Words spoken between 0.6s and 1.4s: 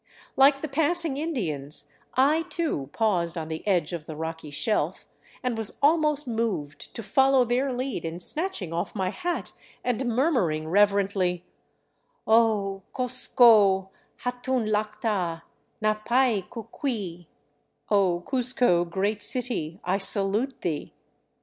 the passing